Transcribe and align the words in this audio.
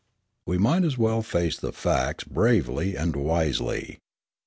We 0.47 0.57
might 0.57 0.83
as 0.83 0.97
well 0.97 1.21
face 1.21 1.57
the 1.59 1.71
facts 1.71 2.23
bravely 2.23 2.95
and 2.95 3.15
wisely. 3.15 3.99